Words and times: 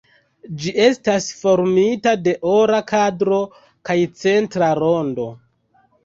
Ĝi 0.61 0.71
estas 0.83 1.25
formita 1.41 2.13
de 2.27 2.33
ora 2.51 2.79
kadro 2.91 3.37
kaj 3.89 3.97
centra 4.23 4.71
rondo. 4.79 5.27